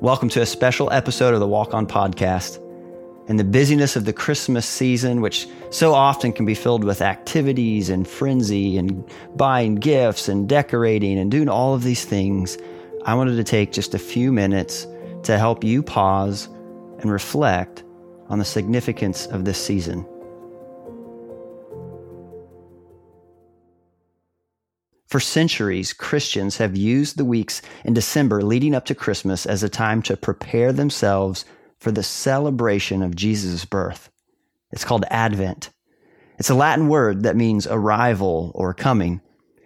Welcome 0.00 0.30
to 0.30 0.40
a 0.40 0.46
special 0.46 0.90
episode 0.90 1.34
of 1.34 1.40
the 1.40 1.46
Walk 1.46 1.74
On 1.74 1.86
Podcast. 1.86 2.58
In 3.28 3.36
the 3.36 3.44
busyness 3.44 3.96
of 3.96 4.06
the 4.06 4.14
Christmas 4.14 4.64
season, 4.64 5.20
which 5.20 5.46
so 5.68 5.92
often 5.92 6.32
can 6.32 6.46
be 6.46 6.54
filled 6.54 6.84
with 6.84 7.02
activities 7.02 7.90
and 7.90 8.08
frenzy 8.08 8.78
and 8.78 9.04
buying 9.36 9.74
gifts 9.74 10.26
and 10.26 10.48
decorating 10.48 11.18
and 11.18 11.30
doing 11.30 11.50
all 11.50 11.74
of 11.74 11.82
these 11.82 12.02
things, 12.02 12.56
I 13.04 13.12
wanted 13.12 13.36
to 13.36 13.44
take 13.44 13.72
just 13.72 13.92
a 13.92 13.98
few 13.98 14.32
minutes 14.32 14.86
to 15.24 15.36
help 15.36 15.62
you 15.62 15.82
pause 15.82 16.48
and 17.00 17.12
reflect 17.12 17.84
on 18.30 18.38
the 18.38 18.44
significance 18.46 19.26
of 19.26 19.44
this 19.44 19.62
season. 19.62 20.06
For 25.10 25.18
centuries, 25.18 25.92
Christians 25.92 26.58
have 26.58 26.76
used 26.76 27.16
the 27.16 27.24
weeks 27.24 27.62
in 27.84 27.94
December 27.94 28.42
leading 28.42 28.76
up 28.76 28.84
to 28.86 28.94
Christmas 28.94 29.44
as 29.44 29.64
a 29.64 29.68
time 29.68 30.02
to 30.02 30.16
prepare 30.16 30.72
themselves 30.72 31.44
for 31.80 31.90
the 31.90 32.04
celebration 32.04 33.02
of 33.02 33.16
Jesus' 33.16 33.64
birth. 33.64 34.08
It's 34.70 34.84
called 34.84 35.04
Advent. 35.10 35.70
It's 36.38 36.48
a 36.48 36.54
Latin 36.54 36.86
word 36.86 37.24
that 37.24 37.34
means 37.34 37.66
arrival 37.66 38.52
or 38.54 38.72
coming. 38.72 39.20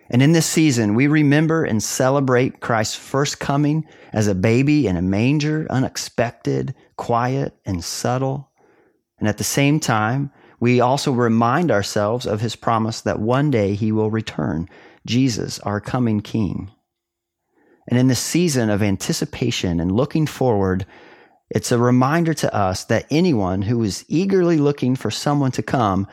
And 0.09 0.23
in 0.23 0.33
this 0.33 0.47
season, 0.47 0.95
we 0.95 1.09
remember 1.09 1.63
and 1.63 1.83
celebrate 1.83 2.61
Christ's 2.61 2.97
first 2.97 3.39
coming 3.39 3.87
as 4.15 4.27
a 4.27 4.35
baby 4.35 4.87
in 4.87 4.97
a 4.97 5.03
manger, 5.03 5.67
unexpected, 5.69 6.75
quiet, 6.97 7.55
and 7.67 7.85
subtle. 7.85 8.51
And 9.19 9.29
at 9.29 9.37
the 9.37 9.45
same 9.45 9.79
time, 9.79 10.31
we 10.59 10.81
also 10.81 11.13
remind 11.13 11.71
ourselves 11.71 12.27
of 12.27 12.41
his 12.41 12.57
promise 12.57 13.03
that 13.03 13.21
one 13.21 13.51
day 13.51 13.75
he 13.75 13.93
will 13.93 14.11
return 14.11 14.71
Jesus, 15.07 15.59
our 15.61 15.81
coming 15.81 16.21
King. 16.21 16.71
And 17.87 17.99
in 17.99 18.09
this 18.09 18.21
season 18.21 18.71
of 18.71 18.83
anticipation 18.83 19.81
and 19.81 19.93
looking 19.93 20.27
forward, 20.27 20.87
it's 21.51 21.73
a 21.73 21.79
reminder 21.79 22.33
to 22.35 22.55
us 22.55 22.85
that 22.85 23.07
anyone 23.11 23.63
who 23.63 23.83
is 23.83 24.05
eagerly 24.09 24.57
looking 24.57 24.97
for 24.97 25.11
someone 25.11 25.53
to 25.53 25.63
come 25.63 26.07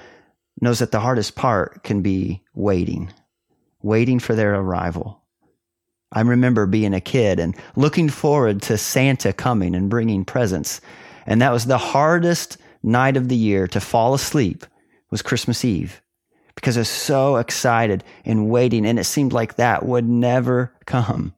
knows 0.59 0.79
that 0.79 0.91
the 0.91 0.99
hardest 0.99 1.35
part 1.35 1.83
can 1.83 2.01
be 2.01 2.43
waiting, 2.53 3.11
waiting 3.81 4.19
for 4.19 4.35
their 4.35 4.55
arrival. 4.55 5.21
I 6.11 6.21
remember 6.21 6.65
being 6.65 6.93
a 6.93 6.99
kid 6.99 7.39
and 7.39 7.55
looking 7.77 8.09
forward 8.09 8.61
to 8.63 8.77
Santa 8.77 9.31
coming 9.31 9.73
and 9.73 9.89
bringing 9.89 10.25
presents. 10.25 10.81
And 11.25 11.41
that 11.41 11.53
was 11.53 11.65
the 11.65 11.77
hardest 11.77 12.57
night 12.83 13.15
of 13.15 13.29
the 13.29 13.35
year 13.35 13.67
to 13.67 13.79
fall 13.79 14.13
asleep 14.13 14.65
was 15.09 15.21
Christmas 15.21 15.63
Eve 15.63 16.01
because 16.61 16.77
I 16.77 16.81
was 16.81 16.89
so 16.89 17.37
excited 17.37 18.03
and 18.23 18.51
waiting, 18.51 18.85
and 18.85 18.99
it 18.99 19.05
seemed 19.05 19.33
like 19.33 19.55
that 19.55 19.83
would 19.83 20.07
never 20.07 20.71
come. 20.85 21.33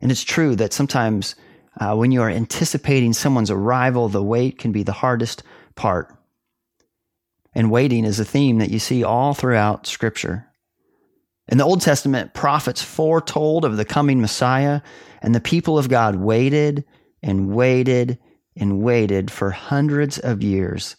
And 0.00 0.10
it's 0.10 0.24
true 0.24 0.56
that 0.56 0.72
sometimes 0.72 1.36
uh, 1.78 1.94
when 1.94 2.10
you 2.10 2.20
are 2.22 2.28
anticipating 2.28 3.12
someone's 3.12 3.52
arrival, 3.52 4.08
the 4.08 4.22
wait 4.22 4.58
can 4.58 4.72
be 4.72 4.82
the 4.82 4.90
hardest 4.90 5.44
part. 5.76 6.12
And 7.54 7.70
waiting 7.70 8.04
is 8.04 8.18
a 8.18 8.24
theme 8.24 8.58
that 8.58 8.70
you 8.70 8.80
see 8.80 9.04
all 9.04 9.32
throughout 9.32 9.86
Scripture. 9.86 10.46
In 11.46 11.58
the 11.58 11.64
Old 11.64 11.80
Testament, 11.80 12.34
prophets 12.34 12.82
foretold 12.82 13.64
of 13.64 13.76
the 13.76 13.84
coming 13.84 14.20
Messiah, 14.20 14.80
and 15.22 15.36
the 15.36 15.40
people 15.40 15.78
of 15.78 15.88
God 15.88 16.16
waited 16.16 16.84
and 17.22 17.54
waited 17.54 18.18
and 18.56 18.82
waited 18.82 19.30
for 19.30 19.52
hundreds 19.52 20.18
of 20.18 20.42
years, 20.42 20.96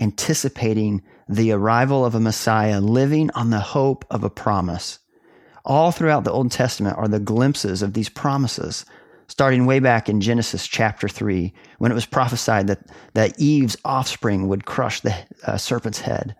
anticipating 0.00 1.02
the 1.28 1.52
arrival 1.52 2.04
of 2.04 2.14
a 2.14 2.20
Messiah, 2.20 2.80
living 2.80 3.30
on 3.32 3.50
the 3.50 3.60
hope 3.60 4.04
of 4.10 4.24
a 4.24 4.30
promise. 4.30 4.98
All 5.64 5.92
throughout 5.92 6.24
the 6.24 6.32
Old 6.32 6.50
Testament 6.50 6.98
are 6.98 7.08
the 7.08 7.20
glimpses 7.20 7.82
of 7.82 7.92
these 7.92 8.08
promises, 8.08 8.84
starting 9.28 9.66
way 9.66 9.78
back 9.78 10.08
in 10.08 10.20
Genesis 10.20 10.66
chapter 10.66 11.08
3, 11.08 11.52
when 11.78 11.92
it 11.92 11.94
was 11.94 12.06
prophesied 12.06 12.66
that, 12.66 12.80
that 13.14 13.38
Eve's 13.38 13.76
offspring 13.84 14.48
would 14.48 14.66
crush 14.66 15.00
the 15.00 15.14
uh, 15.46 15.56
serpent's 15.56 16.00
head, 16.00 16.34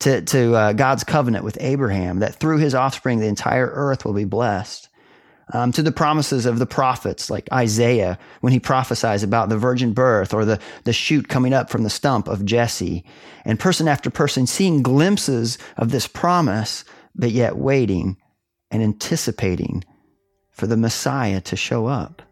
to, 0.00 0.22
to 0.22 0.54
uh, 0.54 0.72
God's 0.74 1.02
covenant 1.02 1.44
with 1.44 1.58
Abraham, 1.60 2.20
that 2.20 2.36
through 2.36 2.58
his 2.58 2.74
offspring 2.74 3.18
the 3.18 3.26
entire 3.26 3.66
earth 3.66 4.04
will 4.04 4.12
be 4.12 4.24
blessed 4.24 4.87
um, 5.52 5.72
to 5.72 5.82
the 5.82 5.92
promises 5.92 6.46
of 6.46 6.58
the 6.58 6.66
prophets 6.66 7.30
like 7.30 7.48
Isaiah 7.52 8.18
when 8.40 8.52
he 8.52 8.60
prophesies 8.60 9.22
about 9.22 9.48
the 9.48 9.56
virgin 9.56 9.92
birth 9.92 10.34
or 10.34 10.44
the, 10.44 10.60
the 10.84 10.92
shoot 10.92 11.28
coming 11.28 11.52
up 11.52 11.70
from 11.70 11.82
the 11.82 11.90
stump 11.90 12.28
of 12.28 12.44
Jesse. 12.44 13.04
And 13.44 13.58
person 13.58 13.88
after 13.88 14.10
person 14.10 14.46
seeing 14.46 14.82
glimpses 14.82 15.58
of 15.76 15.90
this 15.90 16.06
promise, 16.06 16.84
but 17.14 17.30
yet 17.30 17.56
waiting 17.56 18.16
and 18.70 18.82
anticipating 18.82 19.84
for 20.50 20.66
the 20.66 20.76
Messiah 20.76 21.40
to 21.42 21.56
show 21.56 21.86
up. 21.86 22.22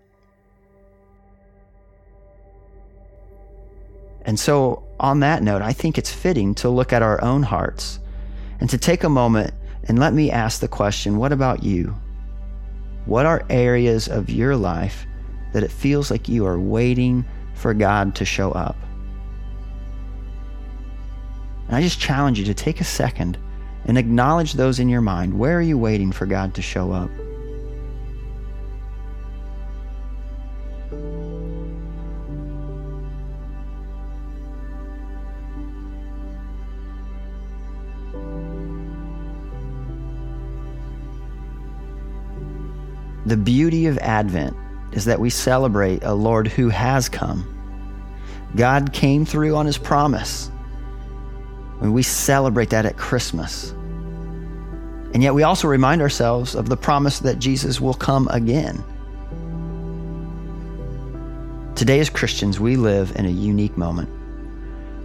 And 4.26 4.40
so, 4.40 4.82
on 4.98 5.20
that 5.20 5.42
note, 5.42 5.62
I 5.62 5.72
think 5.72 5.96
it's 5.96 6.12
fitting 6.12 6.56
to 6.56 6.68
look 6.68 6.92
at 6.92 7.02
our 7.02 7.22
own 7.22 7.44
hearts 7.44 8.00
and 8.58 8.68
to 8.70 8.76
take 8.76 9.04
a 9.04 9.08
moment 9.08 9.54
and 9.84 10.00
let 10.00 10.12
me 10.12 10.32
ask 10.32 10.60
the 10.60 10.68
question 10.68 11.16
what 11.16 11.32
about 11.32 11.62
you? 11.62 11.94
What 13.06 13.24
are 13.24 13.44
areas 13.48 14.08
of 14.08 14.28
your 14.28 14.56
life 14.56 15.06
that 15.52 15.62
it 15.62 15.70
feels 15.70 16.10
like 16.10 16.28
you 16.28 16.44
are 16.44 16.58
waiting 16.58 17.24
for 17.54 17.72
God 17.72 18.14
to 18.16 18.24
show 18.24 18.52
up? 18.52 18.76
And 21.68 21.76
I 21.76 21.82
just 21.82 22.00
challenge 22.00 22.38
you 22.38 22.44
to 22.44 22.54
take 22.54 22.80
a 22.80 22.84
second 22.84 23.38
and 23.86 23.96
acknowledge 23.96 24.52
those 24.52 24.80
in 24.80 24.88
your 24.88 25.00
mind. 25.00 25.38
Where 25.38 25.56
are 25.56 25.62
you 25.62 25.78
waiting 25.78 26.12
for 26.12 26.26
God 26.26 26.54
to 26.54 26.62
show 26.62 26.92
up? 26.92 27.10
The 43.26 43.36
beauty 43.36 43.86
of 43.86 43.98
Advent 43.98 44.56
is 44.92 45.04
that 45.06 45.18
we 45.18 45.30
celebrate 45.30 46.04
a 46.04 46.14
Lord 46.14 46.46
who 46.46 46.68
has 46.68 47.08
come. 47.08 47.44
God 48.54 48.92
came 48.92 49.24
through 49.24 49.56
on 49.56 49.66
his 49.66 49.78
promise. 49.78 50.48
When 51.80 51.92
we 51.92 52.04
celebrate 52.04 52.70
that 52.70 52.86
at 52.86 52.96
Christmas. 52.96 53.72
And 55.12 55.24
yet 55.24 55.34
we 55.34 55.42
also 55.42 55.66
remind 55.66 56.02
ourselves 56.02 56.54
of 56.54 56.68
the 56.68 56.76
promise 56.76 57.18
that 57.18 57.40
Jesus 57.40 57.80
will 57.80 57.94
come 57.94 58.28
again. 58.28 58.84
Today, 61.74 61.98
as 61.98 62.08
Christians, 62.08 62.60
we 62.60 62.76
live 62.76 63.12
in 63.16 63.26
a 63.26 63.30
unique 63.30 63.76
moment. 63.76 64.08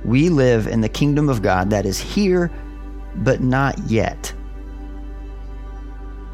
We 0.06 0.30
live 0.30 0.68
in 0.68 0.82
the 0.82 0.90
kingdom 0.90 1.28
of 1.28 1.42
God 1.42 1.72
that 1.72 1.88
is 1.88 2.00
here, 2.00 2.52
but 3.16 3.42
not 3.42 3.80
yet 3.88 4.32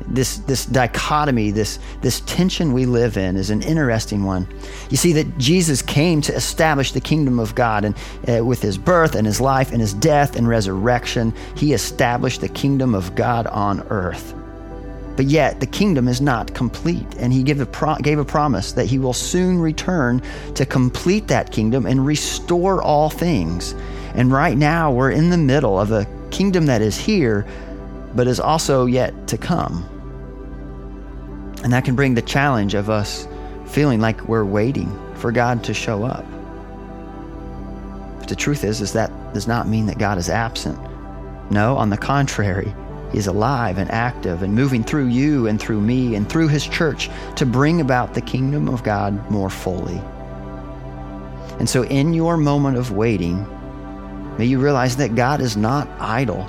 this 0.07 0.37
this 0.39 0.65
dichotomy, 0.65 1.51
this 1.51 1.79
this 2.01 2.21
tension 2.21 2.73
we 2.73 2.85
live 2.85 3.17
in 3.17 3.35
is 3.35 3.49
an 3.49 3.61
interesting 3.61 4.23
one. 4.23 4.47
You 4.89 4.97
see 4.97 5.13
that 5.13 5.37
Jesus 5.37 5.81
came 5.81 6.21
to 6.21 6.35
establish 6.35 6.91
the 6.91 7.01
kingdom 7.01 7.39
of 7.39 7.55
God, 7.55 7.85
and 7.85 7.95
uh, 8.27 8.43
with 8.43 8.61
his 8.61 8.77
birth 8.77 9.15
and 9.15 9.27
his 9.27 9.41
life 9.41 9.71
and 9.71 9.81
his 9.81 9.93
death 9.93 10.35
and 10.35 10.47
resurrection, 10.47 11.33
he 11.55 11.73
established 11.73 12.41
the 12.41 12.49
kingdom 12.49 12.95
of 12.95 13.15
God 13.15 13.47
on 13.47 13.81
earth. 13.89 14.33
But 15.17 15.25
yet, 15.25 15.59
the 15.59 15.65
kingdom 15.65 16.07
is 16.07 16.21
not 16.21 16.53
complete, 16.53 17.15
and 17.17 17.33
he 17.33 17.41
gave 17.41 17.59
a, 17.59 17.65
pro- 17.65 17.95
gave 17.95 18.19
a 18.19 18.25
promise 18.25 18.71
that 18.73 18.85
he 18.85 18.99
will 18.99 19.13
soon 19.13 19.57
return 19.57 20.21
to 20.53 20.63
complete 20.63 21.27
that 21.27 21.51
kingdom 21.51 21.87
and 21.87 22.05
restore 22.05 22.83
all 22.83 23.09
things. 23.09 23.73
And 24.13 24.31
right 24.31 24.55
now, 24.55 24.91
we're 24.91 25.09
in 25.09 25.31
the 25.31 25.37
middle 25.37 25.79
of 25.79 25.91
a 25.91 26.05
kingdom 26.29 26.67
that 26.67 26.83
is 26.83 26.97
here, 26.97 27.47
but 28.13 28.27
is 28.27 28.39
also 28.39 28.85
yet 28.85 29.27
to 29.29 29.39
come. 29.39 29.89
And 31.63 31.73
that 31.73 31.85
can 31.85 31.95
bring 31.95 32.15
the 32.15 32.21
challenge 32.21 32.73
of 32.73 32.89
us 32.89 33.27
feeling 33.65 33.99
like 33.99 34.27
we're 34.27 34.45
waiting 34.45 34.91
for 35.15 35.31
God 35.31 35.63
to 35.65 35.73
show 35.73 36.03
up. 36.03 36.25
But 38.19 38.29
the 38.29 38.35
truth 38.35 38.63
is, 38.63 38.81
is 38.81 38.93
that 38.93 39.11
does 39.33 39.47
not 39.47 39.67
mean 39.67 39.85
that 39.87 39.97
God 39.97 40.17
is 40.17 40.29
absent. 40.29 40.79
No, 41.51 41.77
on 41.77 41.89
the 41.89 41.97
contrary, 41.97 42.73
He 43.11 43.17
is 43.17 43.27
alive 43.27 43.77
and 43.77 43.89
active 43.91 44.43
and 44.43 44.53
moving 44.53 44.83
through 44.83 45.07
you 45.07 45.47
and 45.47 45.59
through 45.59 45.81
me 45.81 46.15
and 46.15 46.29
through 46.29 46.47
His 46.47 46.67
church 46.67 47.09
to 47.35 47.45
bring 47.45 47.81
about 47.81 48.13
the 48.13 48.21
kingdom 48.21 48.67
of 48.69 48.83
God 48.83 49.29
more 49.31 49.49
fully. 49.49 50.01
And 51.59 51.67
so, 51.67 51.83
in 51.85 52.13
your 52.13 52.37
moment 52.37 52.77
of 52.77 52.91
waiting, 52.91 53.45
may 54.37 54.45
you 54.45 54.59
realize 54.59 54.97
that 54.97 55.15
God 55.15 55.41
is 55.41 55.57
not 55.57 55.87
idle. 55.99 56.47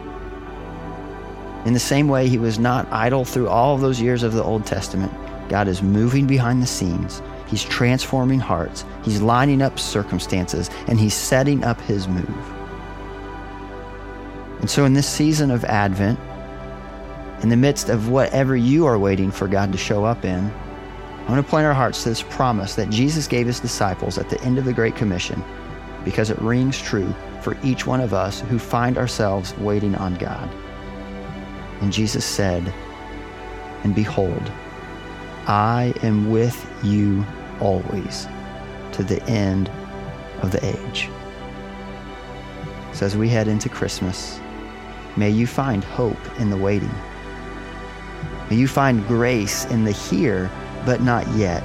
In 1.68 1.74
the 1.74 1.80
same 1.80 2.08
way, 2.08 2.28
he 2.28 2.38
was 2.38 2.58
not 2.58 2.90
idle 2.90 3.26
through 3.26 3.50
all 3.50 3.74
of 3.74 3.82
those 3.82 4.00
years 4.00 4.22
of 4.22 4.32
the 4.32 4.42
Old 4.42 4.64
Testament. 4.64 5.12
God 5.50 5.68
is 5.68 5.82
moving 5.82 6.26
behind 6.26 6.62
the 6.62 6.66
scenes. 6.66 7.20
He's 7.46 7.62
transforming 7.62 8.40
hearts. 8.40 8.86
He's 9.04 9.20
lining 9.20 9.60
up 9.60 9.78
circumstances 9.78 10.70
and 10.86 10.98
he's 10.98 11.12
setting 11.12 11.62
up 11.64 11.78
his 11.82 12.08
move. 12.08 12.26
And 14.60 14.70
so, 14.70 14.86
in 14.86 14.94
this 14.94 15.06
season 15.06 15.50
of 15.50 15.62
Advent, 15.66 16.18
in 17.42 17.50
the 17.50 17.56
midst 17.56 17.90
of 17.90 18.08
whatever 18.08 18.56
you 18.56 18.86
are 18.86 18.98
waiting 18.98 19.30
for 19.30 19.46
God 19.46 19.70
to 19.72 19.76
show 19.78 20.06
up 20.06 20.24
in, 20.24 20.50
I 21.26 21.30
want 21.30 21.44
to 21.44 21.50
point 21.50 21.66
our 21.66 21.74
hearts 21.74 22.02
to 22.04 22.08
this 22.08 22.22
promise 22.22 22.76
that 22.76 22.88
Jesus 22.88 23.26
gave 23.26 23.46
his 23.46 23.60
disciples 23.60 24.16
at 24.16 24.30
the 24.30 24.40
end 24.40 24.56
of 24.56 24.64
the 24.64 24.72
Great 24.72 24.96
Commission 24.96 25.44
because 26.02 26.30
it 26.30 26.40
rings 26.40 26.80
true 26.80 27.14
for 27.42 27.58
each 27.62 27.86
one 27.86 28.00
of 28.00 28.14
us 28.14 28.40
who 28.40 28.58
find 28.58 28.96
ourselves 28.96 29.54
waiting 29.58 29.94
on 29.96 30.14
God. 30.14 30.48
And 31.80 31.92
Jesus 31.92 32.24
said, 32.24 32.72
And 33.84 33.94
behold, 33.94 34.50
I 35.46 35.94
am 36.02 36.30
with 36.30 36.70
you 36.82 37.24
always 37.60 38.26
to 38.92 39.02
the 39.02 39.22
end 39.24 39.70
of 40.42 40.50
the 40.50 40.64
age. 40.64 41.08
So 42.92 43.06
as 43.06 43.16
we 43.16 43.28
head 43.28 43.48
into 43.48 43.68
Christmas, 43.68 44.40
may 45.16 45.30
you 45.30 45.46
find 45.46 45.84
hope 45.84 46.18
in 46.38 46.50
the 46.50 46.56
waiting. 46.56 46.94
May 48.50 48.56
you 48.56 48.66
find 48.66 49.06
grace 49.06 49.64
in 49.66 49.84
the 49.84 49.92
here 49.92 50.50
but 50.84 51.02
not 51.02 51.26
yet. 51.36 51.64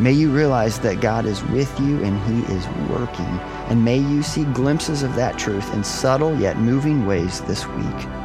May 0.00 0.12
you 0.12 0.30
realize 0.30 0.78
that 0.80 1.00
God 1.00 1.26
is 1.26 1.42
with 1.44 1.78
you 1.80 2.02
and 2.04 2.18
He 2.24 2.54
is 2.54 2.66
working. 2.88 3.26
And 3.68 3.84
may 3.84 3.98
you 3.98 4.22
see 4.22 4.44
glimpses 4.44 5.02
of 5.02 5.14
that 5.16 5.38
truth 5.38 5.72
in 5.74 5.82
subtle 5.82 6.38
yet 6.38 6.58
moving 6.58 7.04
ways 7.04 7.40
this 7.42 7.66
week. 7.66 8.17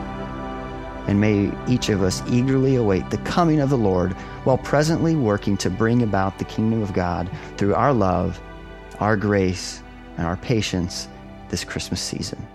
And 1.07 1.19
may 1.19 1.51
each 1.67 1.89
of 1.89 2.01
us 2.01 2.21
eagerly 2.29 2.75
await 2.75 3.09
the 3.09 3.17
coming 3.19 3.59
of 3.59 3.69
the 3.69 3.77
Lord 3.77 4.13
while 4.45 4.57
presently 4.57 5.15
working 5.15 5.57
to 5.57 5.69
bring 5.69 6.01
about 6.01 6.39
the 6.39 6.45
kingdom 6.45 6.81
of 6.81 6.94
God 6.94 7.29
through 7.57 7.75
our 7.75 7.94
love, 7.94 8.41
our 9.00 9.17
grace, 9.17 9.83
and 10.17 10.25
our 10.25 10.38
patience 10.38 11.07
this 11.50 11.63
Christmas 11.63 12.01
season. 12.01 12.45